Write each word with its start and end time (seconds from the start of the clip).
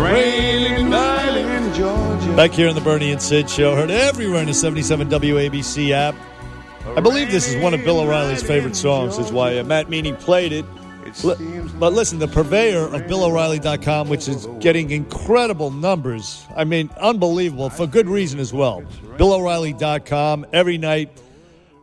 rainy 0.00 0.82
night 0.84 1.36
in 1.36 1.74
Georgia. 1.74 2.36
Back 2.36 2.52
here 2.52 2.68
on 2.68 2.74
the 2.74 2.80
Bernie 2.80 3.12
and 3.12 3.20
Sid 3.20 3.48
show, 3.50 3.74
heard 3.74 3.90
everywhere 3.90 4.40
in 4.40 4.46
the 4.46 4.54
77 4.54 5.08
WABC 5.08 5.90
app. 5.90 6.14
I 6.96 7.00
believe 7.00 7.30
this 7.30 7.48
is 7.48 7.62
one 7.62 7.74
of 7.74 7.82
Bill 7.82 8.00
O'Reilly's 8.00 8.42
favorite 8.42 8.76
songs, 8.76 9.18
is 9.18 9.32
why 9.32 9.58
uh, 9.58 9.64
Matt 9.64 9.90
Meany 9.90 10.12
played 10.12 10.52
it. 10.52 10.64
But 11.22 11.92
listen, 11.92 12.18
the 12.18 12.28
purveyor 12.28 12.88
of 12.88 13.02
BillO'Reilly.com, 13.02 14.08
which 14.08 14.28
is 14.28 14.46
getting 14.60 14.90
incredible 14.90 15.70
numbers. 15.70 16.44
I 16.56 16.64
mean, 16.64 16.90
unbelievable 16.98 17.70
for 17.70 17.86
good 17.86 18.08
reason 18.08 18.40
as 18.40 18.52
well. 18.52 18.82
BillO'Reilly.com 19.16 20.46
every 20.52 20.78
night, 20.78 21.10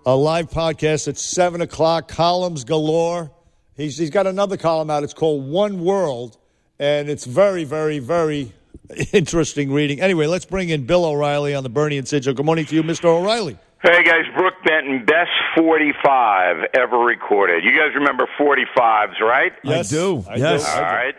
a 0.06 0.16
live 0.16 0.50
podcast 0.50 1.08
at 1.08 1.18
seven 1.18 1.62
o'clock, 1.62 2.08
columns 2.10 2.64
galore. 2.64 3.32
He's 3.76 3.98
he's 3.98 4.10
got 4.10 4.28
another 4.28 4.58
column 4.58 4.90
out. 4.90 5.04
It's 5.04 5.14
called 5.14 5.48
One 5.48 5.84
World, 5.84 6.38
and 6.80 7.10
it's 7.10 7.26
very, 7.26 7.64
very, 7.64 8.00
very 8.00 8.52
interesting 9.14 9.72
reading. 9.72 10.02
Anyway, 10.02 10.28
let's 10.28 10.46
bring 10.46 10.70
in 10.70 10.86
Bill 10.86 11.06
O'Reilly 11.06 11.56
on 11.56 11.64
the 11.64 11.70
Bernie 11.70 11.98
and 11.98 12.08
Sid 12.08 12.26
show. 12.26 12.34
Good 12.34 12.46
morning 12.46 12.66
to 12.66 12.76
you, 12.76 12.84
Mr. 12.84 13.06
O'Reilly. 13.06 13.58
Hey 13.82 14.02
guys, 14.02 14.24
Brook 14.38 14.54
Benton, 14.66 15.04
best 15.04 15.30
45 15.58 16.70
ever 16.74 16.98
recorded. 17.00 17.66
You 17.66 17.72
guys 17.72 17.94
remember 17.94 18.26
45s, 18.40 19.20
right? 19.20 19.52
Yes, 19.62 19.90
do. 19.90 20.24
I 20.30 20.36
Yes. 20.38 20.74
All 20.74 20.82
right. 20.82 21.16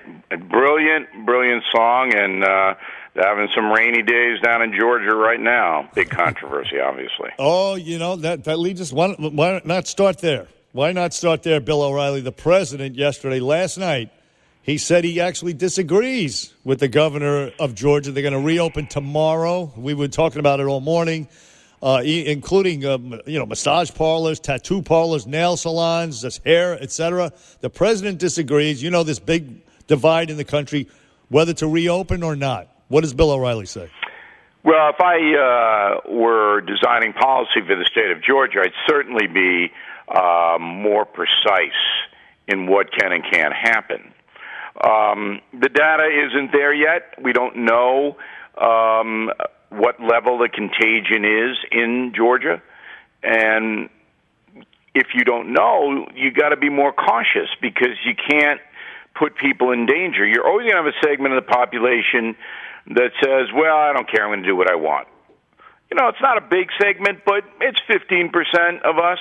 Brilliant, 0.48 1.26
brilliant 1.26 1.62
song, 1.76 2.14
and 2.14 2.42
uh, 2.42 2.74
having 3.16 3.48
some 3.54 3.70
rainy 3.70 4.00
days 4.02 4.40
down 4.40 4.62
in 4.62 4.74
Georgia 4.78 5.14
right 5.14 5.38
now. 5.38 5.90
Big 5.95 6.09
controversy, 6.23 6.80
obviously. 6.80 7.28
Oh, 7.38 7.74
you 7.74 7.98
know 7.98 8.16
that 8.16 8.45
that 8.45 8.59
leads 8.59 8.80
us. 8.80 8.95
Why, 8.95 9.12
why 9.12 9.60
not 9.66 9.86
start 9.86 10.20
there? 10.20 10.46
Why 10.73 10.92
not 10.92 11.12
start 11.12 11.42
there, 11.42 11.60
Bill 11.60 11.82
O'Reilly? 11.82 12.23
The 12.23 12.32
president 12.32 12.96
yesterday, 12.96 13.40
last 13.40 13.76
night, 13.76 14.10
he 14.64 14.78
said 14.78 15.04
he 15.04 15.20
actually 15.20 15.52
disagrees 15.52 16.54
with 16.65 16.80
the 16.80 16.88
governor 16.88 17.52
of 17.59 17.74
Georgia. 17.74 18.10
They're 18.10 18.23
going 18.23 18.32
to 18.32 18.40
reopen 18.40 18.87
tomorrow. 18.87 19.70
We 19.76 19.93
were 19.93 20.09
talking 20.09 20.38
about 20.40 20.59
it 20.59 20.65
all 20.65 20.80
morning, 20.80 21.29
uh, 21.82 22.01
including 22.02 22.87
um, 22.87 23.20
you 23.26 23.38
know 23.38 23.45
massage 23.45 23.90
parlors, 23.92 24.40
tattoo 24.40 24.80
parlors, 24.80 25.26
nail 25.26 25.59
salons, 25.59 26.23
just 26.23 26.42
hair, 26.45 26.80
etc. 26.80 27.30
The 27.60 27.68
president 27.68 28.18
disagrees. 28.18 28.82
You 28.82 28.90
know 28.90 29.02
this 29.02 29.18
big 29.18 29.60
divide 29.87 30.30
in 30.30 30.38
the 30.38 30.46
country, 30.46 30.88
whether 31.29 31.52
to 31.52 31.68
reopen 31.68 32.23
or 32.23 32.35
not. 32.35 32.68
What 32.88 33.02
does 33.02 33.12
Bill 33.12 33.32
O'Reilly 33.32 33.66
say? 33.66 33.90
Well, 34.65 34.88
if 34.88 34.96
I 34.98 36.01
uh, 36.09 36.10
were 36.10 36.62
designing 36.62 37.12
policy 37.12 37.60
for 37.66 37.76
the 37.76 37.85
state 37.85 38.10
of 38.10 38.23
Georgia, 38.23 38.60
I'd 38.62 38.73
certainly 38.88 39.26
be 39.26 39.70
uh, 40.09 40.57
more 40.59 41.04
precise 41.04 41.70
in 42.48 42.66
what 42.66 42.90
can 42.98 43.12
and 43.12 43.23
can't 43.30 43.52
happen. 43.52 44.13
Um, 44.82 45.40
the 45.52 45.68
data 45.68 46.08
isn't 46.26 46.52
there 46.52 46.74
yet. 46.74 47.14
We 47.22 47.32
don't 47.32 47.64
know 47.64 48.16
um, 48.58 49.30
what 49.70 50.00
level 50.00 50.38
the 50.38 50.48
contagion 50.48 51.24
is 51.24 51.56
in 51.70 52.12
Georgia, 52.14 52.60
and 53.22 53.88
if 54.95 55.08
you 55.14 55.24
don't 55.24 55.52
know, 55.52 56.06
you 56.14 56.30
got 56.32 56.50
to 56.50 56.56
be 56.56 56.70
more 56.70 56.92
cautious 56.92 57.48
because 57.60 57.96
you 58.04 58.14
can't 58.14 58.60
put 59.14 59.36
people 59.36 59.70
in 59.70 59.86
danger. 59.86 60.26
You're 60.26 60.46
always 60.46 60.70
going 60.70 60.76
to 60.76 60.82
have 60.82 60.92
a 60.92 61.06
segment 61.06 61.34
of 61.34 61.45
the 61.45 61.50
population 61.50 62.36
that 62.95 63.10
says, 63.22 63.54
"Well, 63.54 63.76
I 63.76 63.92
don't 63.92 64.10
care. 64.10 64.25
I'm 64.25 64.30
going 64.30 64.42
to 64.42 64.48
do 64.48 64.56
what 64.56 64.70
I 64.70 64.76
want." 64.76 65.06
You 65.91 65.97
know, 66.00 66.08
it's 66.08 66.20
not 66.20 66.36
a 66.36 66.41
big 66.41 66.69
segment, 66.80 67.20
but 67.25 67.44
it's 67.60 67.78
15% 67.88 68.82
of 68.82 68.98
us. 68.98 69.19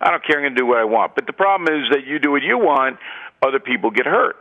I 0.00 0.10
don't 0.10 0.24
care. 0.24 0.36
I'm 0.36 0.42
going 0.42 0.54
to 0.54 0.60
do 0.60 0.66
what 0.66 0.78
I 0.78 0.84
want. 0.84 1.14
But 1.14 1.26
the 1.26 1.32
problem 1.32 1.74
is 1.74 1.88
that 1.90 2.06
you 2.06 2.18
do 2.18 2.30
what 2.30 2.42
you 2.42 2.58
want, 2.58 2.98
other 3.42 3.60
people 3.60 3.90
get 3.90 4.06
hurt. 4.06 4.36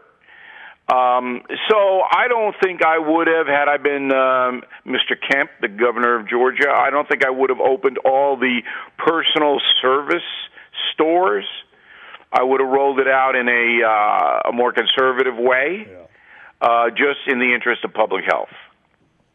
Um, 0.89 1.43
so 1.69 2.01
I 2.11 2.27
don't 2.27 2.55
think 2.63 2.83
I 2.83 2.97
would 2.97 3.27
have 3.27 3.45
had 3.45 3.67
I 3.67 3.77
been 3.77 4.11
um, 4.11 4.63
Mr. 4.87 5.13
Kemp, 5.29 5.51
the 5.61 5.67
governor 5.67 6.19
of 6.19 6.27
Georgia. 6.27 6.71
I 6.71 6.89
don't 6.89 7.07
think 7.07 7.23
I 7.23 7.29
would 7.29 7.51
have 7.51 7.59
opened 7.59 7.99
all 7.99 8.37
the 8.37 8.61
personal 8.97 9.61
service 9.81 10.25
stores. 10.93 11.45
I 12.33 12.41
would 12.41 12.59
have 12.59 12.69
rolled 12.69 12.99
it 12.99 13.07
out 13.07 13.35
in 13.35 13.47
a 13.47 13.85
uh, 13.85 14.49
a 14.49 14.51
more 14.51 14.71
conservative 14.71 15.35
way, 15.37 15.87
uh, 16.61 16.89
just 16.89 17.19
in 17.27 17.39
the 17.39 17.53
interest 17.53 17.83
of 17.83 17.93
public 17.93 18.25
health. 18.25 18.49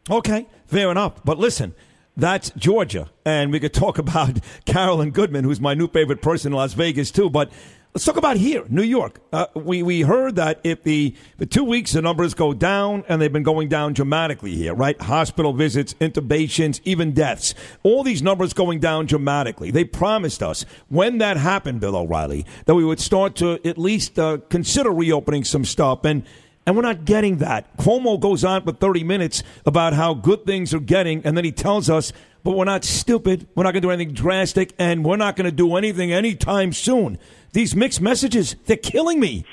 Okay, 0.09 0.47
fair 0.67 0.91
enough. 0.91 1.23
But 1.23 1.37
listen, 1.37 1.73
that's 2.17 2.51
Georgia, 2.51 3.09
and 3.25 3.51
we 3.51 3.59
could 3.59 3.73
talk 3.73 3.97
about 4.05 4.39
Carolyn 4.65 5.11
Goodman, 5.11 5.45
who's 5.45 5.61
my 5.61 5.73
new 5.73 5.87
favorite 5.87 6.21
person 6.21 6.51
in 6.51 6.57
Las 6.57 6.73
Vegas 6.73 7.11
too. 7.11 7.29
But 7.29 7.49
let's 7.95 8.03
talk 8.03 8.17
about 8.17 8.35
here, 8.35 8.65
New 8.67 8.83
York. 8.83 9.21
Uh, 9.31 9.45
we 9.55 9.81
we 9.81 10.01
heard 10.01 10.35
that 10.35 10.59
if 10.65 10.83
the 10.83 11.15
the 11.37 11.45
two 11.45 11.63
weeks 11.63 11.93
the 11.93 12.01
numbers 12.01 12.33
go 12.33 12.53
down, 12.53 13.05
and 13.07 13.21
they've 13.21 13.31
been 13.31 13.41
going 13.41 13.69
down 13.69 13.93
dramatically 13.93 14.53
here, 14.53 14.73
right? 14.75 14.99
Hospital 15.01 15.53
visits, 15.53 15.93
intubations, 15.95 16.81
even 16.83 17.13
deaths. 17.13 17.55
All 17.83 18.03
these 18.03 18.21
numbers 18.21 18.53
going 18.53 18.79
down 18.79 19.05
dramatically. 19.05 19.71
They 19.71 19.85
promised 19.85 20.43
us 20.43 20.65
when 20.89 21.19
that 21.19 21.37
happened, 21.37 21.79
Bill 21.79 21.95
O'Reilly, 21.95 22.45
that 22.65 22.75
we 22.75 22.83
would 22.83 22.99
start 22.99 23.35
to 23.37 23.59
at 23.65 23.77
least 23.77 24.19
uh, 24.19 24.39
consider 24.49 24.91
reopening 24.91 25.43
some 25.45 25.65
stuff 25.65 26.03
and. 26.03 26.23
And 26.65 26.75
we're 26.75 26.81
not 26.81 27.05
getting 27.05 27.37
that. 27.37 27.77
Cuomo 27.77 28.19
goes 28.19 28.43
on 28.43 28.63
for 28.63 28.71
30 28.71 29.03
minutes 29.03 29.43
about 29.65 29.93
how 29.93 30.15
good 30.15 30.45
things 30.45 30.73
are 30.73 30.79
getting, 30.79 31.23
and 31.25 31.37
then 31.37 31.45
he 31.45 31.51
tells 31.51 31.89
us, 31.89 32.11
but 32.43 32.51
we're 32.51 32.65
not 32.65 32.83
stupid. 32.83 33.47
We're 33.55 33.63
not 33.63 33.73
going 33.73 33.81
to 33.81 33.87
do 33.87 33.91
anything 33.91 34.13
drastic, 34.13 34.73
and 34.79 35.03
we're 35.05 35.17
not 35.17 35.35
going 35.35 35.45
to 35.45 35.55
do 35.55 35.75
anything 35.75 36.11
anytime 36.11 36.73
soon. 36.73 37.17
These 37.53 37.75
mixed 37.75 38.01
messages, 38.01 38.55
they're 38.65 38.77
killing 38.77 39.19
me. 39.19 39.45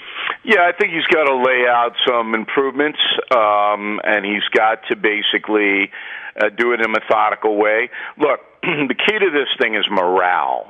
Yeah, 0.44 0.62
I 0.62 0.72
think 0.76 0.92
he's 0.92 1.06
got 1.06 1.24
to 1.24 1.36
lay 1.36 1.66
out 1.68 1.92
some 2.06 2.34
improvements, 2.34 2.98
um, 3.30 4.00
and 4.04 4.24
he's 4.24 4.42
got 4.52 4.80
to 4.88 4.96
basically 4.96 5.90
uh, 6.40 6.48
do 6.48 6.72
it 6.72 6.80
in 6.80 6.86
a 6.86 6.88
methodical 6.88 7.56
way. 7.56 7.90
Look, 8.18 8.40
the 8.62 8.94
key 8.94 9.18
to 9.18 9.30
this 9.30 9.48
thing 9.60 9.74
is 9.74 9.84
morale. 9.90 10.66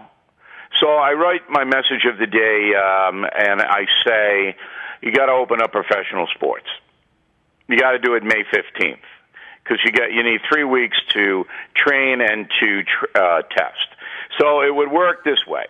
So 0.80 0.88
I 0.88 1.12
write 1.12 1.42
my 1.48 1.64
message 1.64 2.04
of 2.10 2.18
the 2.18 2.26
day, 2.26 2.72
um, 2.74 3.24
and 3.24 3.62
I 3.62 3.86
say, 4.06 4.56
you 5.02 5.12
got 5.12 5.26
to 5.26 5.32
open 5.32 5.60
up 5.60 5.72
professional 5.72 6.26
sports. 6.34 6.66
You 7.68 7.76
got 7.76 7.92
to 7.92 7.98
do 7.98 8.14
it 8.14 8.22
May 8.22 8.44
fifteenth 8.50 9.04
because 9.62 9.78
you 9.84 9.92
got 9.92 10.12
you 10.12 10.22
need 10.22 10.40
three 10.50 10.64
weeks 10.64 10.96
to 11.14 11.44
train 11.74 12.20
and 12.20 12.48
to 12.60 12.82
uh, 13.14 13.42
test. 13.42 13.88
So 14.38 14.62
it 14.62 14.74
would 14.74 14.90
work 14.90 15.24
this 15.24 15.44
way. 15.46 15.66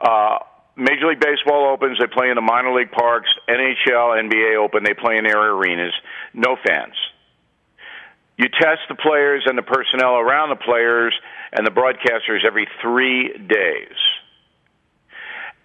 Uh, 0.00 0.38
Major 0.76 1.08
League 1.08 1.20
Baseball 1.20 1.72
opens, 1.72 1.98
they 1.98 2.06
play 2.06 2.30
in 2.30 2.36
the 2.36 2.40
minor 2.40 2.72
league 2.72 2.92
parks. 2.92 3.28
NHL, 3.48 4.14
NBA 4.30 4.56
open, 4.56 4.84
they 4.84 4.94
play 4.94 5.18
in 5.18 5.24
their 5.24 5.52
arenas. 5.52 5.92
No 6.32 6.56
fans. 6.64 6.94
You 8.36 8.46
test 8.48 8.86
the 8.88 8.94
players 8.94 9.42
and 9.46 9.58
the 9.58 9.62
personnel 9.62 10.14
around 10.14 10.50
the 10.50 10.62
players 10.64 11.12
and 11.52 11.66
the 11.66 11.72
broadcasters 11.72 12.46
every 12.46 12.68
three 12.80 13.36
days. 13.36 13.98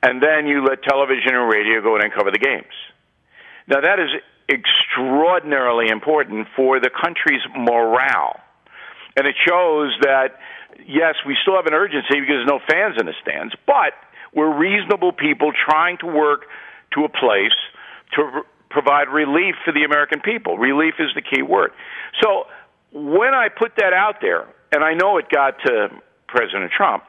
And 0.01 0.21
then 0.21 0.47
you 0.47 0.65
let 0.65 0.81
television 0.81 1.35
and 1.35 1.47
radio 1.47 1.81
go 1.81 1.95
in 1.95 2.01
and 2.01 2.11
cover 2.11 2.31
the 2.31 2.39
games. 2.39 2.73
Now, 3.67 3.81
that 3.81 3.99
is 3.99 4.09
extraordinarily 4.49 5.89
important 5.89 6.47
for 6.55 6.79
the 6.79 6.89
country's 6.89 7.41
morale. 7.55 8.39
And 9.15 9.27
it 9.27 9.35
shows 9.47 9.93
that, 10.01 10.39
yes, 10.85 11.15
we 11.25 11.37
still 11.41 11.55
have 11.55 11.65
an 11.65 11.73
urgency 11.73 12.19
because 12.19 12.43
there's 12.43 12.47
no 12.47 12.59
fans 12.67 12.95
in 12.99 13.05
the 13.05 13.13
stands, 13.21 13.53
but 13.65 13.93
we're 14.33 14.55
reasonable 14.57 15.11
people 15.11 15.51
trying 15.53 15.97
to 15.99 16.07
work 16.07 16.45
to 16.93 17.05
a 17.05 17.09
place 17.09 17.55
to 18.15 18.41
provide 18.69 19.07
relief 19.09 19.55
for 19.63 19.71
the 19.71 19.83
American 19.83 20.19
people. 20.19 20.57
Relief 20.57 20.95
is 20.99 21.09
the 21.15 21.21
key 21.21 21.41
word. 21.41 21.71
So 22.21 22.45
when 22.91 23.33
I 23.33 23.49
put 23.49 23.73
that 23.77 23.93
out 23.93 24.15
there, 24.21 24.47
and 24.71 24.83
I 24.83 24.93
know 24.93 25.17
it 25.17 25.29
got 25.29 25.55
to 25.65 25.89
President 26.27 26.71
Trump, 26.75 27.03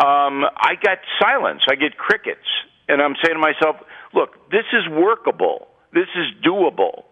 um, 0.00 0.44
I 0.56 0.74
got 0.82 0.98
silence. 1.20 1.62
I 1.70 1.74
get 1.74 1.96
crickets. 1.96 2.46
And 2.88 3.02
I'm 3.02 3.14
saying 3.22 3.34
to 3.34 3.40
myself, 3.40 3.76
look, 4.14 4.50
this 4.50 4.64
is 4.72 4.88
workable. 4.88 5.68
This 5.96 6.12
is 6.14 6.28
doable. 6.44 7.04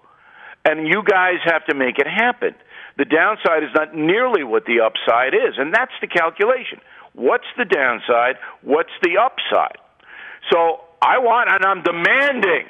And 0.67 0.87
you 0.87 1.03
guys 1.03 1.41
have 1.45 1.65
to 1.67 1.75
make 1.75 1.99
it 1.99 2.07
happen. 2.07 2.55
The 2.99 3.07
downside 3.07 3.63
is 3.65 3.71
not 3.75 3.95
nearly 3.95 4.45
what 4.45 4.67
the 4.67 4.81
upside 4.85 5.33
is. 5.33 5.55
And 5.57 5.73
that's 5.73 5.93
the 6.03 6.07
calculation. 6.07 6.81
What's 7.15 7.49
the 7.57 7.65
downside? 7.65 8.37
What's 8.61 8.93
the 9.03 9.17
upside? 9.17 9.79
So 10.53 10.81
I 11.01 11.19
want, 11.19 11.49
and 11.51 11.65
I'm 11.65 11.83
demanding 11.83 12.67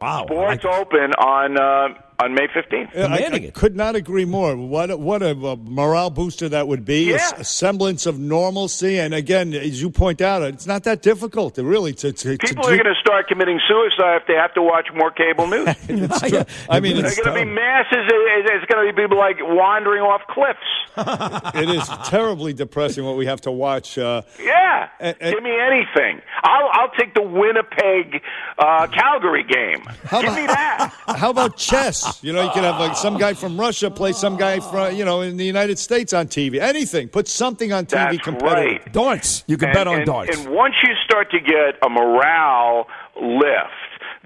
Wow. 0.00 0.24
sports 0.26 0.64
open 0.64 1.12
on 1.18 1.58
uh, 1.58 1.88
on 2.20 2.34
May 2.34 2.48
15th. 2.48 2.96
I, 2.96 3.26
I 3.32 3.50
could 3.50 3.76
not 3.76 3.94
agree 3.94 4.24
more. 4.24 4.56
What 4.56 4.90
a, 4.90 4.96
what 4.96 5.22
a, 5.22 5.30
uh, 5.30 5.56
morale 5.62 6.10
booster 6.10 6.48
that 6.48 6.66
would 6.66 6.84
be. 6.84 7.10
Yeah. 7.10 7.30
A, 7.36 7.44
semblance 7.44 8.06
of 8.06 8.18
normalcy, 8.18 8.98
and 8.98 9.14
again, 9.14 9.54
as 9.54 9.80
you 9.80 9.88
point 9.90 10.20
out, 10.20 10.42
it's 10.42 10.66
not 10.66 10.82
that 10.84 11.00
difficult. 11.02 11.54
To 11.54 11.64
really, 11.64 11.92
to, 11.94 12.12
to 12.12 12.36
People 12.38 12.64
to 12.64 12.68
are 12.70 12.76
do- 12.76 12.82
going 12.82 12.94
to 12.94 13.00
start 13.00 13.28
committing 13.28 13.60
suicide 13.68 14.16
if 14.20 14.26
they 14.26 14.34
have 14.34 14.52
to 14.54 14.62
watch 14.62 14.88
more 14.94 15.10
cable 15.12 15.46
news. 15.46 15.68
It's 15.88 16.20
true. 16.28 16.42
I 16.68 16.80
mean, 16.80 16.96
There's 16.96 17.12
it's, 17.12 17.20
going 17.24 17.38
to 17.38 17.44
be 17.44 17.50
masses. 17.50 17.98
it- 18.08 18.46
It's 18.52 18.64
going 18.72 18.86
to 18.86 18.92
be 18.92 19.00
people 19.02 19.16
like 19.18 19.36
wandering 19.40 20.02
off 20.02 20.22
cliffs. 20.28 20.58
it 21.54 21.68
is 21.70 21.88
terribly 22.08 22.52
depressing 22.52 23.04
what 23.04 23.16
we 23.16 23.26
have 23.26 23.40
to 23.42 23.52
watch. 23.52 23.96
Uh, 23.96 24.22
Yeah, 24.42 24.88
And- 24.98 25.16
and- 25.20 25.34
give 25.34 25.42
me 25.44 25.54
anything. 25.56 26.20
I'll 26.42 26.68
I'll 26.72 26.90
take 26.98 27.14
the 27.14 27.22
Winnipeg 27.22 28.22
uh, 28.58 28.86
Calgary 28.88 29.44
game. 29.44 29.82
How 30.04 30.20
give 30.20 30.30
about- 30.30 30.40
me 30.40 30.46
that. 30.48 30.94
how 31.16 31.30
about 31.30 31.56
chess? 31.56 32.07
You 32.22 32.32
know, 32.32 32.42
you 32.42 32.50
could 32.50 32.64
have 32.64 32.78
like 32.80 32.96
some 32.96 33.16
guy 33.16 33.34
from 33.34 33.58
Russia 33.58 33.90
play 33.90 34.12
some 34.12 34.36
guy 34.36 34.60
from 34.60 34.94
you 34.94 35.04
know 35.04 35.20
in 35.20 35.36
the 35.36 35.44
United 35.44 35.78
States 35.78 36.12
on 36.12 36.26
TV. 36.26 36.58
Anything. 36.60 37.08
Put 37.08 37.28
something 37.28 37.72
on 37.72 37.86
TV 37.86 37.90
That's 37.90 38.18
competitive. 38.18 38.82
right. 38.84 38.92
Darts. 38.92 39.44
You 39.46 39.56
can 39.56 39.68
and, 39.68 39.74
bet 39.74 39.86
on 39.86 39.96
and- 39.98 40.06
darts. 40.06 40.36
And 40.36 40.48
once 40.54 40.74
you 40.82 40.94
start 41.04 41.30
to 41.30 41.40
get 41.40 41.76
a 41.82 41.88
morale 41.88 42.86
lift, 43.20 43.70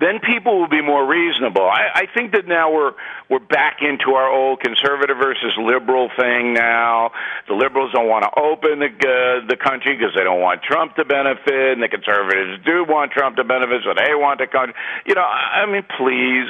then 0.00 0.18
people 0.20 0.58
will 0.58 0.68
be 0.68 0.80
more 0.82 1.06
reasonable. 1.06 1.62
I, 1.62 1.90
I 1.94 2.06
think 2.14 2.32
that 2.32 2.46
now 2.48 2.72
we're 2.72 2.92
we're 3.28 3.38
back 3.38 3.78
into 3.82 4.12
our 4.14 4.28
old 4.28 4.60
conservative 4.60 5.16
versus 5.16 5.52
liberal 5.58 6.10
thing. 6.18 6.54
Now 6.54 7.12
the 7.46 7.54
liberals 7.54 7.92
don't 7.92 8.08
want 8.08 8.24
to 8.24 8.30
open 8.40 8.80
the 8.80 8.86
uh, 8.88 9.46
the 9.46 9.56
country 9.56 9.96
because 9.96 10.14
they 10.16 10.24
don't 10.24 10.40
want 10.40 10.62
Trump 10.62 10.96
to 10.96 11.04
benefit, 11.04 11.72
and 11.72 11.82
the 11.82 11.88
conservatives 11.88 12.64
do 12.64 12.84
want 12.84 13.12
Trump 13.12 13.36
to 13.36 13.44
benefit, 13.44 13.82
so 13.84 13.92
they 13.94 14.14
want 14.14 14.40
the 14.40 14.46
country. 14.46 14.74
You 15.06 15.14
know, 15.14 15.22
I 15.22 15.66
mean, 15.66 15.84
please. 15.96 16.48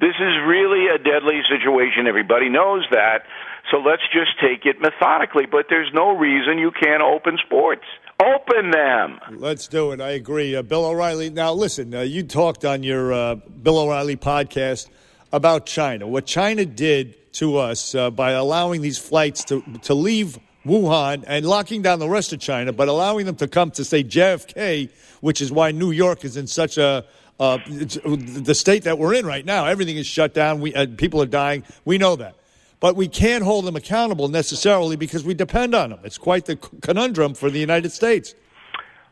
This 0.00 0.16
is 0.18 0.34
really 0.46 0.86
a 0.88 0.96
deadly 0.96 1.42
situation. 1.46 2.06
Everybody 2.06 2.48
knows 2.48 2.86
that. 2.90 3.24
So 3.70 3.76
let's 3.78 4.02
just 4.12 4.30
take 4.40 4.64
it 4.64 4.80
methodically. 4.80 5.44
But 5.44 5.66
there's 5.68 5.90
no 5.92 6.16
reason 6.16 6.58
you 6.58 6.70
can't 6.70 7.02
open 7.02 7.38
sports. 7.44 7.84
Open 8.18 8.70
them. 8.70 9.20
Let's 9.32 9.68
do 9.68 9.92
it. 9.92 10.00
I 10.00 10.10
agree. 10.10 10.56
Uh, 10.56 10.62
Bill 10.62 10.86
O'Reilly. 10.86 11.28
Now, 11.28 11.52
listen, 11.52 11.94
uh, 11.94 12.00
you 12.00 12.22
talked 12.22 12.64
on 12.64 12.82
your 12.82 13.12
uh, 13.12 13.34
Bill 13.34 13.78
O'Reilly 13.78 14.16
podcast 14.16 14.88
about 15.32 15.66
China. 15.66 16.06
What 16.06 16.24
China 16.24 16.64
did 16.64 17.32
to 17.34 17.58
us 17.58 17.94
uh, 17.94 18.10
by 18.10 18.32
allowing 18.32 18.80
these 18.80 18.98
flights 18.98 19.44
to, 19.44 19.62
to 19.82 19.94
leave 19.94 20.38
Wuhan 20.64 21.24
and 21.26 21.46
locking 21.46 21.82
down 21.82 21.98
the 21.98 22.08
rest 22.08 22.32
of 22.32 22.40
China, 22.40 22.72
but 22.72 22.88
allowing 22.88 23.26
them 23.26 23.36
to 23.36 23.48
come 23.48 23.70
to, 23.72 23.84
say, 23.84 24.02
JFK, 24.02 24.90
which 25.20 25.40
is 25.40 25.52
why 25.52 25.72
New 25.72 25.90
York 25.90 26.24
is 26.24 26.38
in 26.38 26.46
such 26.46 26.78
a. 26.78 27.04
Uh, 27.40 27.58
it's, 27.66 27.98
the 28.04 28.54
state 28.54 28.84
that 28.84 28.98
we're 28.98 29.14
in 29.14 29.24
right 29.24 29.46
now, 29.46 29.64
everything 29.64 29.96
is 29.96 30.06
shut 30.06 30.34
down. 30.34 30.60
We, 30.60 30.74
uh, 30.74 30.86
people 30.98 31.22
are 31.22 31.26
dying. 31.26 31.64
We 31.86 31.96
know 31.96 32.14
that. 32.16 32.34
But 32.80 32.96
we 32.96 33.08
can't 33.08 33.42
hold 33.42 33.64
them 33.64 33.76
accountable 33.76 34.28
necessarily 34.28 34.96
because 34.96 35.24
we 35.24 35.32
depend 35.32 35.74
on 35.74 35.90
them. 35.90 36.00
It's 36.04 36.18
quite 36.18 36.44
the 36.44 36.56
conundrum 36.56 37.34
for 37.34 37.50
the 37.50 37.58
United 37.58 37.92
States. 37.92 38.34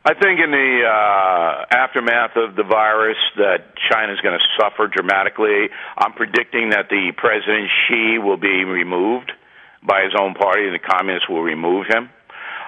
I 0.04 0.14
think 0.14 0.40
in 0.40 0.50
the 0.50 0.82
uh, 0.86 1.64
aftermath 1.75 2.36
of 2.36 2.54
the 2.54 2.62
virus 2.62 3.19
that 3.36 3.75
China's 3.90 4.20
going 4.20 4.38
to 4.38 4.44
suffer 4.60 4.88
dramatically. 4.88 5.69
I'm 5.96 6.12
predicting 6.12 6.70
that 6.70 6.88
the 6.88 7.12
President 7.16 7.69
Xi 7.88 8.19
will 8.19 8.36
be 8.36 8.64
removed 8.64 9.32
by 9.82 10.02
his 10.04 10.12
own 10.19 10.34
party, 10.34 10.66
and 10.66 10.74
the 10.74 10.78
communists 10.78 11.28
will 11.28 11.42
remove 11.42 11.86
him. 11.88 12.10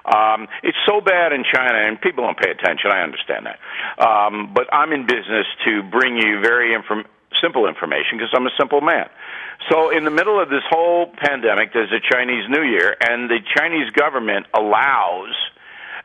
Um, 0.05 0.49
it's 0.63 0.79
so 0.87 1.01
bad 1.01 1.33
in 1.33 1.45
China, 1.45 1.77
and 1.77 2.01
people 2.01 2.25
don't 2.25 2.39
pay 2.39 2.51
attention. 2.51 2.91
I 2.91 3.03
understand 3.03 3.47
that, 3.47 3.59
um, 4.01 4.53
but 4.55 4.73
I'm 4.73 4.93
in 4.93 5.07
business 5.07 5.47
to 5.65 5.83
bring 5.83 6.17
you 6.17 6.41
very 6.41 6.75
inform- 6.75 7.07
simple 7.43 7.69
information 7.69 8.19
because 8.19 8.33
I'm 8.35 8.47
a 8.47 8.55
simple 8.59 8.81
man. 8.81 9.09
So, 9.71 9.91
in 9.91 10.05
the 10.05 10.11
middle 10.11 10.41
of 10.41 10.49
this 10.49 10.65
whole 10.71 11.13
pandemic, 11.17 11.73
there's 11.73 11.93
a 11.93 12.01
Chinese 12.01 12.49
New 12.49 12.63
Year, 12.63 12.97
and 13.01 13.29
the 13.29 13.41
Chinese 13.57 13.91
government 13.91 14.47
allows 14.55 15.35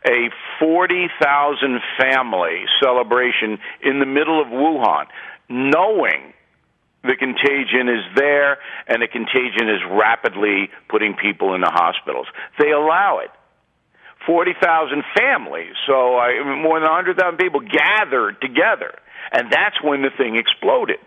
a 0.06 0.30
40,000 0.60 1.80
family 2.00 2.66
celebration 2.82 3.58
in 3.82 4.00
the 4.00 4.06
middle 4.06 4.42
of 4.42 4.48
Wuhan, 4.48 5.06
knowing 5.50 6.34
the 7.04 7.16
contagion 7.16 7.90
is 7.90 8.04
there 8.16 8.58
and 8.88 9.02
the 9.02 9.08
contagion 9.08 9.70
is 9.70 9.82
rapidly 9.90 10.70
putting 10.90 11.16
people 11.16 11.54
in 11.54 11.62
the 11.62 11.70
hospitals. 11.72 12.28
They 12.60 12.72
allow 12.72 13.20
it. 13.24 13.32
40,000 14.26 15.04
families, 15.18 15.74
so 15.88 16.18
I, 16.18 16.42
more 16.44 16.80
than 16.80 16.90
100,000 16.90 17.38
people 17.38 17.62
gathered 17.62 18.42
together, 18.42 18.98
and 19.32 19.52
that's 19.52 19.82
when 19.84 20.02
the 20.02 20.10
thing 20.18 20.36
exploded. 20.36 20.98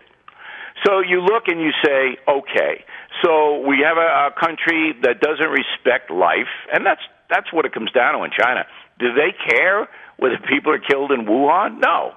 So 0.85 1.01
you 1.01 1.21
look 1.21 1.47
and 1.47 1.59
you 1.59 1.71
say, 1.83 2.17
okay, 2.27 2.85
so 3.23 3.59
we 3.67 3.83
have 3.83 3.97
a, 3.97 4.31
a 4.31 4.39
country 4.39 4.95
that 5.03 5.19
doesn't 5.19 5.51
respect 5.51 6.09
life, 6.09 6.51
and 6.71 6.85
that's 6.85 7.01
that's 7.29 7.51
what 7.53 7.65
it 7.65 7.73
comes 7.73 7.91
down 7.91 8.17
to 8.17 8.23
in 8.23 8.31
China. 8.31 8.65
Do 8.97 9.13
they 9.13 9.31
care 9.31 9.87
whether 10.17 10.37
people 10.49 10.73
are 10.73 10.79
killed 10.79 11.11
in 11.11 11.25
Wuhan? 11.25 11.79
No. 11.79 12.13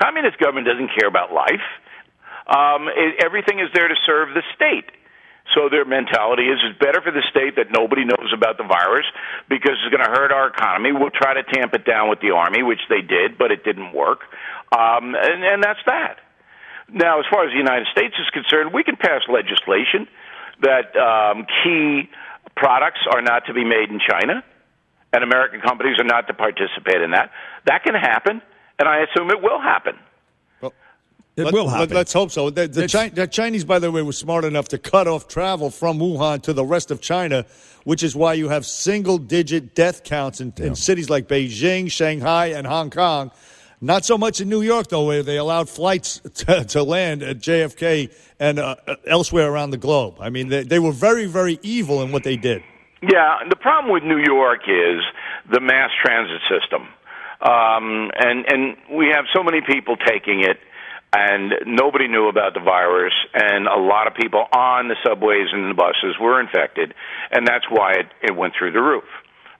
Communist 0.00 0.38
government 0.38 0.66
doesn't 0.66 0.90
care 0.98 1.08
about 1.08 1.32
life. 1.32 1.66
Um, 2.46 2.88
it, 2.88 3.22
everything 3.22 3.60
is 3.60 3.68
there 3.74 3.88
to 3.88 3.94
serve 4.06 4.32
the 4.34 4.42
state. 4.56 4.88
So 5.54 5.68
their 5.68 5.84
mentality 5.84 6.44
is 6.44 6.58
it's 6.62 6.78
better 6.78 7.00
for 7.02 7.10
the 7.10 7.22
state 7.30 7.56
that 7.56 7.74
nobody 7.74 8.04
knows 8.04 8.30
about 8.32 8.56
the 8.56 8.64
virus 8.64 9.06
because 9.48 9.74
it's 9.82 9.90
going 9.90 10.04
to 10.04 10.10
hurt 10.10 10.30
our 10.30 10.48
economy. 10.48 10.92
We'll 10.92 11.10
try 11.10 11.34
to 11.34 11.42
tamp 11.42 11.74
it 11.74 11.84
down 11.84 12.08
with 12.08 12.20
the 12.20 12.30
army, 12.30 12.62
which 12.62 12.80
they 12.88 13.02
did, 13.02 13.36
but 13.36 13.50
it 13.50 13.64
didn't 13.64 13.92
work. 13.92 14.20
Um, 14.70 15.18
and, 15.18 15.42
and 15.42 15.62
that's 15.62 15.82
that. 15.86 16.22
Now, 16.92 17.18
as 17.18 17.26
far 17.30 17.46
as 17.46 17.52
the 17.52 17.58
United 17.58 17.86
States 17.90 18.14
is 18.18 18.30
concerned, 18.30 18.72
we 18.72 18.82
can 18.82 18.96
pass 18.96 19.22
legislation 19.28 20.06
that 20.62 20.94
um, 20.94 21.46
key 21.62 22.10
products 22.56 23.00
are 23.10 23.22
not 23.22 23.46
to 23.46 23.54
be 23.54 23.64
made 23.64 23.90
in 23.90 23.98
China, 23.98 24.44
and 25.12 25.24
American 25.24 25.60
companies 25.60 25.98
are 25.98 26.06
not 26.06 26.26
to 26.28 26.34
participate 26.34 27.00
in 27.02 27.12
that. 27.12 27.30
That 27.66 27.82
can 27.82 27.94
happen, 27.94 28.42
and 28.78 28.88
I 28.88 29.02
assume 29.02 29.30
it 29.30 29.42
will 29.42 29.60
happen. 29.60 29.98
It 31.36 31.44
let, 31.44 31.54
will 31.54 31.68
happen. 31.68 31.94
Let, 31.94 32.08
us 32.08 32.12
hope 32.12 32.30
so. 32.30 32.50
The, 32.50 32.68
the, 32.68 32.88
Chi- 32.88 33.08
the 33.08 33.26
Chinese, 33.26 33.64
by 33.64 33.78
the 33.78 33.90
way, 33.90 34.02
were 34.02 34.12
smart 34.12 34.44
enough 34.44 34.68
to 34.68 34.78
cut 34.78 35.06
off 35.06 35.28
travel 35.28 35.70
from 35.70 35.98
Wuhan 35.98 36.42
to 36.42 36.52
the 36.52 36.64
rest 36.64 36.90
of 36.90 37.00
China, 37.00 37.46
which 37.84 38.02
is 38.02 38.14
why 38.16 38.34
you 38.34 38.48
have 38.48 38.66
single 38.66 39.16
digit 39.16 39.74
death 39.74 40.04
counts 40.04 40.40
in, 40.40 40.52
in 40.58 40.74
cities 40.74 41.08
like 41.08 41.28
Beijing, 41.28 41.90
Shanghai, 41.90 42.46
and 42.46 42.66
Hong 42.66 42.90
Kong. 42.90 43.30
Not 43.80 44.04
so 44.04 44.18
much 44.18 44.42
in 44.42 44.50
New 44.50 44.60
York, 44.60 44.88
though, 44.88 45.06
where 45.06 45.22
they 45.22 45.38
allowed 45.38 45.70
flights 45.70 46.20
to, 46.34 46.64
to 46.64 46.82
land 46.82 47.22
at 47.22 47.38
JFK 47.38 48.12
and 48.38 48.58
uh, 48.58 48.76
elsewhere 49.06 49.50
around 49.50 49.70
the 49.70 49.78
globe. 49.78 50.16
I 50.20 50.28
mean, 50.28 50.48
they, 50.48 50.64
they 50.64 50.78
were 50.78 50.92
very, 50.92 51.26
very 51.26 51.58
evil 51.62 52.02
in 52.02 52.12
what 52.12 52.24
they 52.24 52.36
did. 52.36 52.62
Yeah, 53.02 53.38
the 53.48 53.56
problem 53.56 53.92
with 53.92 54.02
New 54.02 54.18
York 54.18 54.60
is 54.68 55.00
the 55.50 55.60
mass 55.60 55.90
transit 56.04 56.42
system, 56.50 56.82
um, 57.40 58.10
and 58.14 58.44
and 58.46 58.76
we 58.92 59.08
have 59.08 59.24
so 59.34 59.42
many 59.42 59.62
people 59.62 59.96
taking 59.96 60.40
it, 60.44 60.58
and 61.12 61.52
nobody 61.66 62.06
knew 62.08 62.28
about 62.28 62.54
the 62.54 62.60
virus, 62.60 63.14
and 63.34 63.66
a 63.66 63.78
lot 63.78 64.06
of 64.06 64.14
people 64.14 64.46
on 64.52 64.88
the 64.88 64.96
subways 65.04 65.48
and 65.52 65.70
the 65.70 65.74
buses 65.74 66.16
were 66.20 66.40
infected, 66.40 66.94
and 67.30 67.46
that's 67.46 67.66
why 67.68 67.94
it, 67.94 68.06
it 68.22 68.36
went 68.36 68.54
through 68.56 68.72
the 68.72 68.80
roof, 68.80 69.04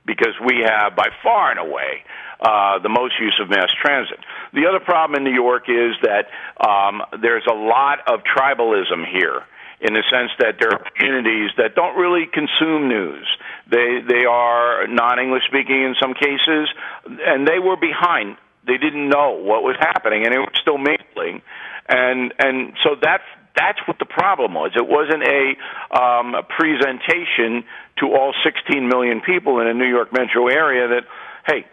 because 0.06 0.34
we 0.44 0.62
have 0.64 0.94
by 0.94 1.08
far 1.22 1.50
and 1.50 1.58
away 1.58 2.04
uh, 2.40 2.78
the 2.78 2.88
most 2.88 3.14
use 3.20 3.38
of 3.42 3.50
mass 3.50 3.70
transit. 3.82 4.18
The 4.54 4.66
other 4.66 4.80
problem 4.80 5.18
in 5.18 5.24
New 5.24 5.34
York 5.34 5.68
is 5.68 5.94
that 6.02 6.28
um, 6.64 7.02
there's 7.20 7.46
a 7.50 7.54
lot 7.54 7.98
of 8.06 8.20
tribalism 8.24 9.04
here 9.10 9.42
in 9.80 9.94
the 9.94 10.04
sense 10.10 10.30
that 10.38 10.56
there 10.60 10.72
are 10.72 10.84
communities 10.94 11.50
that 11.56 11.74
don't 11.74 11.96
really 11.96 12.26
consume 12.26 12.88
news. 12.88 13.26
They 13.70 14.00
they 14.06 14.24
are 14.26 14.86
non-English 14.86 15.44
speaking 15.48 15.82
in 15.82 15.94
some 16.00 16.14
cases, 16.14 16.68
and 17.06 17.48
they 17.48 17.58
were 17.58 17.76
behind. 17.76 18.36
They 18.66 18.76
didn't 18.76 19.08
know 19.08 19.32
what 19.40 19.62
was 19.62 19.76
happening, 19.78 20.24
and 20.24 20.34
it 20.34 20.38
was 20.38 20.52
still 20.60 20.78
mingling, 20.78 21.42
and 21.88 22.32
and 22.38 22.74
so 22.82 22.96
that's 23.00 23.24
that's 23.56 23.78
what 23.86 23.98
the 23.98 24.04
problem 24.04 24.54
was. 24.54 24.72
It 24.76 24.86
wasn't 24.86 25.22
a, 25.24 25.98
um, 25.98 26.34
a 26.34 26.42
presentation 26.42 27.64
to 27.98 28.06
all 28.14 28.32
16 28.44 28.88
million 28.88 29.20
people 29.20 29.60
in 29.60 29.66
a 29.66 29.74
New 29.74 29.88
York 29.88 30.12
metro 30.12 30.46
area 30.46 30.88
that, 30.88 31.02
hey, 31.46 31.66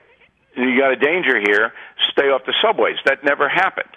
you 0.56 0.77
got 0.79 0.91
a 0.91 0.96
danger 0.96 1.39
here. 1.39 1.74
Stay 2.12 2.29
off 2.29 2.41
the 2.46 2.53
subways. 2.62 2.98
That 3.06 3.24
never 3.24 3.48
happened, 3.48 3.94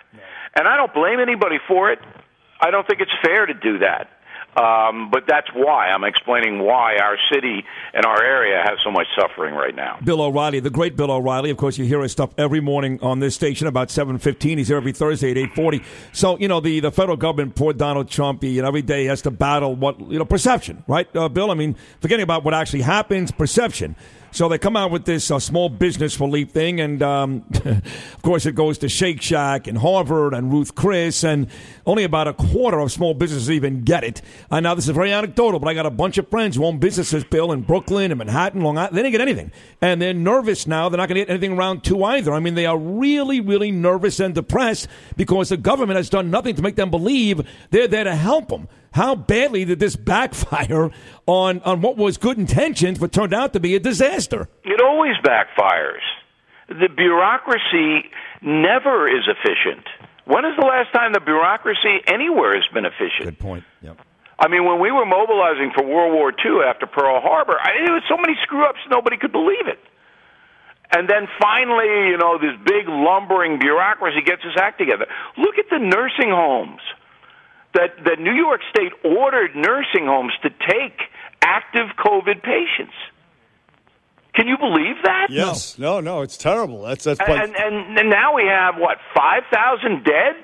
and 0.55 0.69
I 0.69 0.77
don't 0.77 0.93
blame 0.93 1.21
anybody 1.21 1.59
for 1.67 1.91
it. 1.91 1.99
I 2.61 2.71
don't 2.71 2.87
think 2.87 3.01
it's 3.01 3.15
fair 3.25 3.47
to 3.47 3.55
do 3.55 3.79
that. 3.79 4.11
Um, 4.57 5.11
but 5.11 5.25
that's 5.29 5.47
why 5.55 5.89
I'm 5.89 6.03
explaining 6.03 6.59
why 6.59 6.97
our 6.97 7.17
city 7.33 7.65
and 7.95 8.05
our 8.05 8.23
area 8.23 8.61
has 8.65 8.79
so 8.85 8.91
much 8.91 9.07
suffering 9.19 9.55
right 9.55 9.75
now. 9.75 9.99
Bill 10.03 10.21
O'Reilly, 10.21 10.59
the 10.59 10.71
great 10.71 10.97
Bill 10.97 11.11
O'Reilly. 11.11 11.51
Of 11.51 11.57
course, 11.57 11.79
you 11.79 11.85
hear 11.85 12.01
his 12.03 12.11
stuff 12.11 12.31
every 12.37 12.61
morning 12.61 12.99
on 13.01 13.21
this 13.21 13.35
station 13.37 13.69
about 13.69 13.91
seven 13.93 14.19
fifteen. 14.19 14.59
He's 14.59 14.67
here 14.67 14.77
every 14.77 14.93
Thursday 14.93 15.31
at 15.31 15.39
eight 15.39 15.55
forty. 15.55 15.83
So 16.13 16.37
you 16.39 16.49
know 16.49 16.59
the, 16.59 16.81
the 16.81 16.91
federal 16.91 17.17
government, 17.17 17.55
poor 17.55 17.73
Donald 17.73 18.11
Trump, 18.11 18.43
he, 18.43 18.51
you 18.51 18.63
know, 18.63 18.69
every 18.69 18.83
day 18.83 19.05
has 19.05 19.23
to 19.23 19.31
battle 19.31 19.77
what 19.77 20.01
you 20.01 20.19
know 20.19 20.25
perception, 20.25 20.83
right, 20.89 21.09
uh, 21.15 21.29
Bill? 21.29 21.53
I 21.53 21.55
mean, 21.55 21.77
forgetting 22.01 22.25
about 22.25 22.43
what 22.43 22.53
actually 22.53 22.83
happens, 22.83 23.31
perception. 23.31 23.95
So 24.33 24.49
they 24.49 24.59
come 24.59 24.77
out 24.77 24.93
with 24.93 25.07
this 25.07 25.31
uh, 25.31 25.41
small 25.41 25.69
business 25.69 26.21
relief 26.21 26.51
thing, 26.51 26.81
and 26.81 27.03
um, 27.03 27.45
of 27.65 28.23
course 28.23 28.47
it 28.47 28.55
goes 28.55 28.79
to 28.79 28.89
Shake 28.89 29.21
Shack 29.21 29.67
and 29.67 29.77
Harvard 29.77 30.35
and 30.35 30.53
Ruth 30.53 30.77
Chris, 30.77 31.25
and 31.25 31.49
only 31.85 32.05
about 32.05 32.29
a 32.29 32.33
quarter 32.33 32.79
of 32.79 32.93
small 32.93 33.13
businesses 33.13 33.51
even 33.51 33.83
get 33.83 34.05
it. 34.05 34.23
And 34.51 34.63
now 34.63 34.75
this 34.75 34.87
is 34.87 34.95
very 34.95 35.13
anecdotal, 35.13 35.59
but 35.59 35.69
I 35.69 35.75
got 35.75 35.85
a 35.85 35.91
bunch 35.91 36.17
of 36.17 36.29
friends 36.29 36.55
who 36.55 36.65
own 36.65 36.79
businesses, 36.79 37.25
Bill, 37.25 37.51
in 37.51 37.63
Brooklyn 37.63 38.13
and 38.13 38.19
Manhattan, 38.19 38.61
Long 38.61 38.79
Island. 38.79 38.97
They 38.97 39.03
didn't 39.03 39.13
get 39.13 39.21
anything, 39.21 39.51
and 39.81 40.01
they're 40.01 40.15
nervous 40.15 40.67
now. 40.67 40.89
They're 40.89 40.99
not 40.99 41.09
going 41.09 41.19
to 41.19 41.25
get 41.27 41.31
anything 41.31 41.57
round 41.57 41.83
two 41.83 42.05
either. 42.05 42.33
I 42.33 42.39
mean, 42.39 42.55
they 42.55 42.67
are 42.67 42.79
really, 42.79 43.41
really 43.41 43.73
nervous 43.73 44.21
and 44.21 44.33
depressed 44.33 44.87
because 45.17 45.49
the 45.49 45.57
government 45.57 45.97
has 45.97 46.09
done 46.09 46.31
nothing 46.31 46.55
to 46.55 46.63
make 46.63 46.77
them 46.77 46.91
believe 46.91 47.41
they're 47.71 47.89
there 47.89 48.05
to 48.05 48.15
help 48.15 48.49
them. 48.49 48.69
How 48.93 49.15
badly 49.15 49.65
did 49.65 49.79
this 49.79 49.97
backfire 49.97 50.91
on, 51.27 51.61
on 51.61 51.81
what 51.81 51.97
was 51.97 52.17
good 52.17 52.39
intentions 52.39 52.99
but 52.99 53.13
turned 53.13 53.35
out 53.35 53.53
to 53.53 53.61
be 53.61 53.75
a 53.77 53.81
disaster? 53.81 54.49
It 54.65 54.81
always 54.81 55.17
backfires. 55.25 56.03
The 56.69 56.89
bureaucracy 56.89 58.11
never 58.43 59.09
is 59.09 59.27
efficient. 59.27 59.87
When 60.25 60.45
is 60.45 60.55
the 60.59 60.67
last 60.67 60.93
time 60.93 61.13
the 61.13 61.21
bureaucracy 61.21 62.01
anywhere 62.07 62.55
has 62.55 62.67
been 62.73 62.85
efficient? 62.85 63.25
Good 63.25 63.39
point. 63.39 63.65
Yep. 63.83 63.99
I 64.39 64.49
mean, 64.49 64.65
when 64.65 64.81
we 64.81 64.91
were 64.91 65.05
mobilizing 65.05 65.71
for 65.75 65.85
World 65.85 66.15
War 66.15 66.33
II 66.33 66.63
after 66.67 66.87
Pearl 66.87 67.21
Harbor, 67.21 67.59
I, 67.61 67.85
there 67.85 67.95
was 67.95 68.03
so 68.09 68.17
many 68.17 68.35
screw 68.43 68.65
ups 68.65 68.79
nobody 68.89 69.17
could 69.19 69.33
believe 69.33 69.67
it. 69.67 69.79
And 70.93 71.09
then 71.09 71.29
finally, 71.41 72.11
you 72.11 72.17
know, 72.17 72.39
this 72.39 72.57
big 72.65 72.89
lumbering 72.89 73.59
bureaucracy 73.59 74.23
gets 74.23 74.43
its 74.45 74.57
act 74.59 74.79
together. 74.79 75.07
Look 75.37 75.59
at 75.59 75.67
the 75.71 75.79
nursing 75.79 76.31
homes. 76.31 76.81
That 77.75 78.05
that 78.05 78.19
New 78.19 78.33
York 78.35 78.61
State 78.71 78.93
ordered 79.05 79.55
nursing 79.55 80.07
homes 80.07 80.33
to 80.43 80.51
take 80.51 80.99
active 81.43 81.89
COVID 81.99 82.43
patients. 82.43 82.95
Can 84.35 84.47
you 84.47 84.57
believe 84.59 84.97
that? 85.05 85.27
Yes. 85.31 85.79
No, 85.79 86.01
no, 86.01 86.23
it's 86.23 86.37
terrible. 86.37 86.83
That's 86.83 87.05
that's 87.05 87.21
quite, 87.21 87.43
And, 87.45 87.57
and 87.57 87.99
and 87.99 88.11
now 88.11 88.35
we 88.35 88.45
have 88.45 88.77
what 88.77 88.99
five 89.15 89.43
thousand 89.53 90.05
dead 90.05 90.37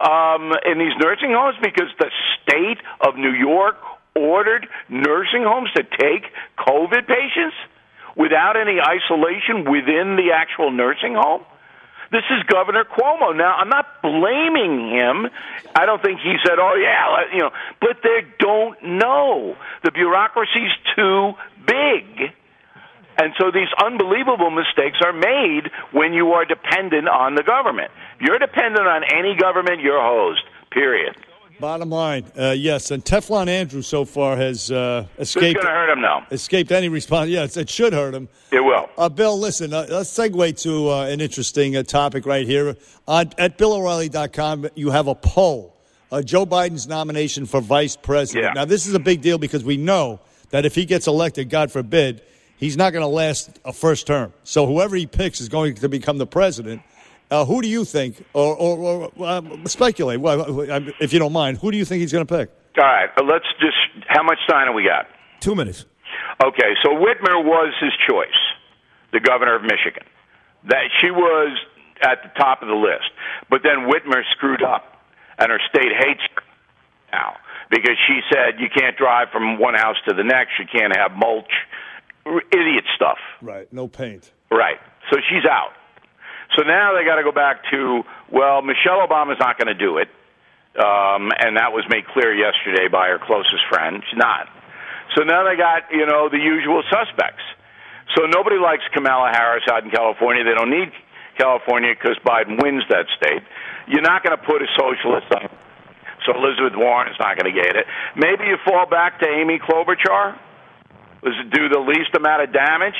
um, 0.00 0.52
in 0.64 0.78
these 0.78 0.96
nursing 1.00 1.32
homes 1.32 1.56
because 1.62 1.88
the 1.98 2.10
state 2.42 2.78
of 3.06 3.16
New 3.16 3.32
York 3.32 3.76
ordered 4.14 4.66
nursing 4.88 5.44
homes 5.44 5.70
to 5.76 5.82
take 5.82 6.24
COVID 6.58 7.06
patients 7.06 7.56
without 8.16 8.56
any 8.56 8.78
isolation 8.80 9.64
within 9.70 10.16
the 10.16 10.32
actual 10.34 10.70
nursing 10.70 11.14
home. 11.14 11.42
This 12.12 12.24
is 12.30 12.42
Governor 12.46 12.84
Cuomo. 12.84 13.34
Now, 13.34 13.56
I'm 13.56 13.70
not 13.70 13.86
blaming 14.02 14.90
him. 14.92 15.30
I 15.74 15.86
don't 15.86 16.02
think 16.02 16.20
he 16.20 16.36
said, 16.44 16.58
"Oh 16.60 16.76
yeah," 16.76 17.32
you 17.32 17.40
know, 17.40 17.50
but 17.80 18.02
they 18.02 18.20
don't 18.38 18.76
know. 19.00 19.56
The 19.82 19.90
bureaucracy's 19.90 20.76
too 20.94 21.32
big. 21.66 22.34
And 23.16 23.32
so 23.38 23.50
these 23.50 23.68
unbelievable 23.82 24.50
mistakes 24.50 24.98
are 25.04 25.12
made 25.12 25.70
when 25.92 26.12
you 26.12 26.32
are 26.32 26.44
dependent 26.44 27.08
on 27.08 27.34
the 27.34 27.42
government. 27.42 27.90
You're 28.20 28.38
dependent 28.38 28.86
on 28.86 29.04
any 29.04 29.34
government, 29.34 29.80
you're 29.80 30.00
hosed. 30.00 30.44
Period. 30.70 31.16
Bottom 31.62 31.90
line. 31.90 32.24
Uh, 32.36 32.50
yes, 32.50 32.90
and 32.90 33.04
Teflon 33.04 33.46
Andrew 33.46 33.82
so 33.82 34.04
far 34.04 34.36
has 34.36 34.70
uh, 34.72 35.06
escaped 35.18 35.62
going 35.62 35.66
to 35.66 35.72
hurt 35.72 35.90
him 35.90 36.00
now. 36.00 36.26
escaped 36.32 36.72
any 36.72 36.88
response. 36.88 37.30
Yes, 37.30 37.56
it 37.56 37.70
should 37.70 37.92
hurt 37.92 38.14
him. 38.14 38.28
It 38.50 38.60
will. 38.60 38.90
Uh, 38.98 39.08
Bill, 39.08 39.38
listen, 39.38 39.72
uh, 39.72 39.86
let's 39.88 40.10
segue 40.10 40.60
to 40.62 40.90
uh, 40.90 41.04
an 41.04 41.20
interesting 41.20 41.76
uh, 41.76 41.84
topic 41.84 42.26
right 42.26 42.46
here. 42.46 42.76
On, 43.06 43.30
at 43.38 43.58
BillO'Reilly.com, 43.58 44.70
you 44.74 44.90
have 44.90 45.06
a 45.06 45.14
poll. 45.14 45.80
Uh, 46.10 46.20
Joe 46.20 46.44
Biden's 46.44 46.88
nomination 46.88 47.46
for 47.46 47.60
vice 47.60 47.96
president. 47.96 48.44
Yeah. 48.44 48.52
Now, 48.54 48.64
this 48.64 48.86
is 48.88 48.94
a 48.94 49.00
big 49.00 49.22
deal 49.22 49.38
because 49.38 49.64
we 49.64 49.76
know 49.76 50.18
that 50.50 50.66
if 50.66 50.74
he 50.74 50.84
gets 50.84 51.06
elected, 51.06 51.48
God 51.48 51.70
forbid, 51.70 52.22
he's 52.56 52.76
not 52.76 52.92
going 52.92 53.04
to 53.04 53.06
last 53.06 53.60
a 53.64 53.72
first 53.72 54.08
term. 54.08 54.32
So 54.42 54.66
whoever 54.66 54.96
he 54.96 55.06
picks 55.06 55.40
is 55.40 55.48
going 55.48 55.76
to 55.76 55.88
become 55.88 56.18
the 56.18 56.26
president. 56.26 56.82
Uh, 57.32 57.46
who 57.46 57.62
do 57.62 57.68
you 57.68 57.82
think, 57.82 58.22
or, 58.34 58.54
or, 58.54 59.10
or 59.16 59.26
uh, 59.26 59.40
speculate, 59.64 60.20
well, 60.20 60.44
if 61.00 61.14
you 61.14 61.18
don't 61.18 61.32
mind, 61.32 61.56
who 61.56 61.70
do 61.70 61.78
you 61.78 61.84
think 61.86 62.02
he's 62.02 62.12
going 62.12 62.26
to 62.26 62.38
pick? 62.38 62.50
All 62.76 62.84
right. 62.84 63.08
uh, 63.16 63.24
Let's 63.24 63.46
just. 63.58 63.78
How 64.08 64.22
much 64.22 64.36
time 64.46 64.66
have 64.66 64.74
we 64.74 64.84
got? 64.84 65.06
Two 65.40 65.54
minutes. 65.54 65.86
Okay. 66.44 66.74
So 66.84 66.90
Whitmer 66.90 67.42
was 67.42 67.72
his 67.80 67.92
choice, 68.06 68.28
the 69.14 69.20
governor 69.20 69.56
of 69.56 69.62
Michigan. 69.62 70.04
That 70.68 70.84
she 71.00 71.10
was 71.10 71.56
at 72.02 72.18
the 72.22 72.28
top 72.38 72.60
of 72.60 72.68
the 72.68 72.74
list, 72.74 73.08
but 73.48 73.62
then 73.62 73.88
Whitmer 73.88 74.22
screwed 74.32 74.62
up, 74.62 74.84
and 75.38 75.50
her 75.50 75.60
state 75.70 75.92
hates 76.04 76.20
her 76.36 76.42
now 77.12 77.36
because 77.70 77.96
she 78.06 78.20
said 78.30 78.60
you 78.60 78.68
can't 78.68 78.96
drive 78.98 79.28
from 79.32 79.58
one 79.58 79.72
house 79.74 79.96
to 80.06 80.14
the 80.14 80.22
next. 80.22 80.52
You 80.58 80.66
can't 80.70 80.94
have 80.94 81.12
mulch. 81.12 81.50
Idiot 82.26 82.84
stuff. 82.94 83.18
Right, 83.40 83.72
no 83.72 83.88
paint. 83.88 84.32
Right. 84.50 84.78
So 85.10 85.16
she's 85.30 85.46
out. 85.50 85.72
So 86.56 86.62
now 86.64 86.94
they 86.96 87.04
got 87.04 87.16
to 87.16 87.24
go 87.24 87.32
back 87.32 87.64
to 87.70 88.02
well, 88.30 88.62
Michelle 88.62 89.06
Obama's 89.06 89.40
not 89.40 89.58
going 89.58 89.72
to 89.72 89.78
do 89.78 89.98
it, 89.98 90.08
um, 90.76 91.32
and 91.38 91.56
that 91.56 91.72
was 91.72 91.84
made 91.88 92.06
clear 92.12 92.32
yesterday 92.32 92.88
by 92.88 93.08
her 93.08 93.18
closest 93.18 93.64
friend. 93.68 94.02
She's 94.08 94.18
not. 94.18 94.48
So 95.16 95.24
now 95.24 95.44
they 95.44 95.56
got 95.56 95.88
you 95.90 96.06
know 96.06 96.28
the 96.28 96.40
usual 96.40 96.82
suspects. 96.88 97.44
So 98.16 98.26
nobody 98.26 98.56
likes 98.56 98.82
Kamala 98.92 99.30
Harris 99.32 99.64
out 99.70 99.84
in 99.84 99.90
California. 99.90 100.44
They 100.44 100.54
don't 100.54 100.70
need 100.70 100.92
California 101.38 101.94
because 101.94 102.16
Biden 102.24 102.60
wins 102.60 102.84
that 102.90 103.06
state. 103.16 103.42
You're 103.88 104.04
not 104.04 104.22
going 104.22 104.36
to 104.36 104.42
put 104.44 104.60
a 104.60 104.68
socialist 104.76 105.32
on. 105.32 105.48
So 106.26 106.36
Elizabeth 106.36 106.76
Warren 106.76 107.10
is 107.10 107.18
not 107.18 107.36
going 107.36 107.52
to 107.52 107.56
get 107.56 107.74
it. 107.74 107.86
Maybe 108.16 108.44
you 108.44 108.56
fall 108.64 108.86
back 108.86 109.18
to 109.20 109.26
Amy 109.26 109.58
Klobuchar. 109.58 110.38
Do 111.22 111.68
the 111.68 111.78
least 111.80 112.14
amount 112.14 112.42
of 112.42 112.52
damage? 112.52 112.98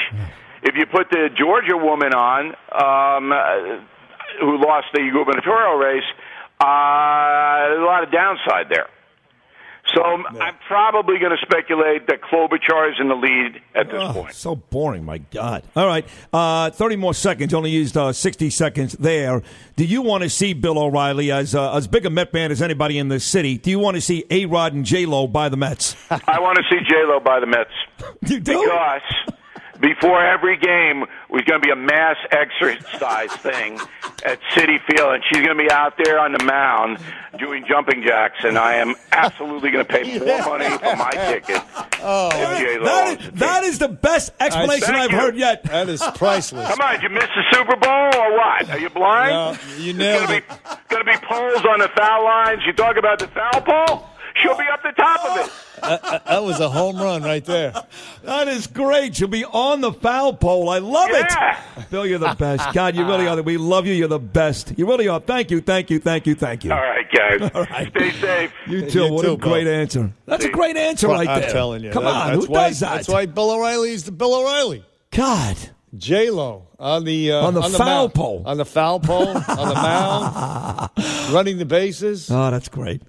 If 0.62 0.76
you 0.76 0.86
put 0.86 1.10
the 1.10 1.28
Georgia 1.36 1.76
woman 1.76 2.14
on, 2.14 2.46
um, 2.72 3.32
uh, 3.32 3.84
who 4.40 4.58
lost 4.58 4.86
the 4.94 5.02
gubernatorial 5.12 5.76
race, 5.78 6.04
uh, 6.60 7.68
there's 7.68 7.80
a 7.80 7.84
lot 7.84 8.02
of 8.04 8.12
downside 8.12 8.66
there. 8.70 8.86
So 9.94 10.00
I'm 10.04 10.24
probably 10.68 11.18
going 11.18 11.36
to 11.36 11.44
speculate 11.44 12.06
that 12.06 12.20
Klobuchar 12.22 12.92
is 12.92 12.96
in 13.00 13.08
the 13.08 13.16
lead 13.16 13.60
at 13.74 13.88
this 13.90 14.00
Oh, 14.00 14.12
point. 14.12 14.32
so 14.34 14.54
boring, 14.54 15.04
my 15.04 15.18
God. 15.18 15.64
All 15.74 15.86
right. 15.88 16.06
Uh, 16.32 16.70
30 16.70 16.96
more 16.96 17.12
seconds. 17.12 17.52
Only 17.52 17.70
used 17.70 17.96
uh, 17.96 18.12
60 18.12 18.48
seconds 18.50 18.92
there. 18.92 19.42
Do 19.76 19.84
you 19.84 20.00
want 20.00 20.22
to 20.22 20.30
see 20.30 20.52
Bill 20.54 20.78
O'Reilly 20.78 21.32
as 21.32 21.54
uh, 21.56 21.74
as 21.76 21.88
big 21.88 22.06
a 22.06 22.10
Met 22.10 22.30
fan 22.30 22.52
as 22.52 22.62
anybody 22.62 22.96
in 22.96 23.08
the 23.08 23.18
city? 23.18 23.58
Do 23.58 23.70
you 23.70 23.80
want 23.80 23.96
to 23.96 24.00
see 24.00 24.24
A 24.30 24.46
Rod 24.46 24.72
and 24.72 24.84
J 24.86 25.04
Lo 25.04 25.26
buy 25.26 25.48
the 25.48 25.56
Mets? 25.56 25.96
I 26.10 26.38
want 26.38 26.56
to 26.58 26.62
see 26.70 26.78
J 26.88 26.94
Lo 27.04 27.18
buy 27.18 27.40
the 27.40 27.46
Mets 27.46 27.70
you 28.22 28.38
do? 28.38 28.60
because 28.62 29.02
before 29.82 30.24
every 30.24 30.56
game 30.56 31.04
was 31.28 31.42
going 31.42 31.60
to 31.60 31.66
be 31.66 31.70
a 31.70 31.76
mass 31.76 32.16
exercise 32.30 33.30
thing 33.32 33.78
at 34.24 34.40
Citi 34.54 34.78
Field, 34.86 35.14
and 35.14 35.22
she's 35.28 35.44
going 35.44 35.58
to 35.58 35.62
be 35.62 35.70
out 35.70 35.94
there 36.02 36.18
on 36.18 36.32
the 36.32 36.42
mound 36.44 36.98
doing 37.38 37.64
jumping 37.68 38.02
jacks, 38.06 38.44
and 38.44 38.56
I 38.56 38.74
am 38.76 38.94
absolutely 39.10 39.70
going 39.72 39.84
to 39.84 39.92
pay 39.92 40.18
more 40.24 40.38
money 40.44 40.70
for 40.78 40.96
my 40.96 41.10
ticket. 41.10 41.60
Oh, 42.04 42.30
if 42.32 42.58
J-Lo 42.58 42.84
That 42.84 43.06
owns 43.06 43.20
is, 43.20 43.24
the 43.26 43.30
team. 43.30 43.38
that 43.38 43.62
is 43.62 43.78
the 43.78 43.88
best 43.88 44.32
explanation 44.40 44.92
I've 44.96 45.12
you. 45.12 45.16
heard 45.18 45.36
yet. 45.36 45.62
That 45.62 45.88
is 45.88 46.02
priceless. 46.16 46.66
Come 46.68 46.80
on, 46.80 46.94
did 46.94 47.04
you 47.04 47.10
miss 47.10 47.26
the 47.36 47.44
Super 47.52 47.76
Bowl 47.76 48.20
or 48.20 48.36
what? 48.36 48.68
Are 48.70 48.78
you 48.80 48.90
blind? 48.90 49.30
No, 49.30 49.56
you 49.78 49.92
nailed 49.92 50.26
Gonna 50.26 50.38
it. 50.38 50.48
be, 50.48 50.54
gonna 50.88 51.04
be 51.04 51.16
poles 51.24 51.64
on 51.64 51.78
the 51.78 51.88
foul 51.96 52.24
lines. 52.24 52.62
You 52.66 52.72
talk 52.72 52.96
about 52.96 53.20
the 53.20 53.28
foul 53.28 53.60
pole? 53.60 54.08
She'll 54.40 54.56
be 54.56 54.64
up 54.72 54.82
the 54.82 54.92
top 54.92 55.24
of 55.24 55.46
it. 55.46 55.52
That 55.82 56.44
was 56.44 56.60
a 56.60 56.68
home 56.68 56.96
run 56.96 57.24
right 57.24 57.44
there. 57.44 57.72
That 58.22 58.46
is 58.46 58.68
great. 58.68 59.16
She'll 59.16 59.26
be 59.26 59.44
on 59.44 59.80
the 59.80 59.92
foul 59.92 60.32
pole. 60.32 60.68
I 60.70 60.78
love 60.78 61.08
Yeah. 61.10 61.58
it. 61.76 61.90
Bill, 61.90 62.06
you're 62.06 62.20
the 62.20 62.36
best. 62.38 62.72
God, 62.72 62.94
you 62.94 63.04
really 63.04 63.26
are. 63.26 63.42
We 63.42 63.56
love 63.56 63.84
you. 63.88 63.92
You're 63.92 64.06
the 64.06 64.20
best. 64.20 64.74
You 64.78 64.86
really 64.86 65.08
are. 65.08 65.18
Thank 65.18 65.50
you. 65.50 65.60
Thank 65.60 65.90
you. 65.90 65.98
Thank 65.98 66.26
you. 66.28 66.36
Thank 66.36 66.62
you. 66.64 66.70
All 66.72 66.78
right, 66.80 67.04
guys. 67.10 67.50
All 67.54 67.64
right. 67.64 67.90
Stay 67.96 68.12
safe. 68.12 68.52
You 68.68 68.88
too. 68.88 69.06
You 69.06 69.12
what 69.12 69.24
too, 69.24 69.32
a 69.32 69.36
great 69.36 69.64
Bill. 69.64 69.74
answer. 69.74 70.12
That's 70.26 70.44
a 70.44 70.50
great 70.50 70.76
answer 70.76 71.08
right 71.08 71.26
I'm 71.28 71.40
there. 71.40 71.50
telling 71.50 71.82
you. 71.82 71.90
Come 71.90 72.04
That- 72.04 72.14
on. 72.14 72.32
That's 72.34 72.46
Who 72.46 72.52
why, 72.52 72.68
does 72.68 72.78
that? 72.80 72.94
That's 72.94 73.08
why 73.08 73.26
Bill 73.26 73.50
O'Reilly 73.50 73.90
is 73.90 74.04
the 74.04 74.12
Bill 74.12 74.34
O'Reilly. 74.36 74.84
God. 75.10 75.56
J 75.98 76.30
Lo 76.30 76.68
on 76.78 77.04
the 77.04 77.32
uh, 77.32 77.44
On 77.46 77.52
the 77.54 77.62
foul 77.62 77.78
mound. 77.86 78.14
pole. 78.14 78.42
on 78.46 78.56
the 78.56 78.64
foul 78.64 78.98
pole 78.98 79.28
on 79.28 79.68
the 79.68 79.74
mound, 80.94 81.34
running 81.34 81.58
the 81.58 81.66
bases. 81.66 82.30
Oh, 82.30 82.50
that's 82.50 82.68
great. 82.70 83.02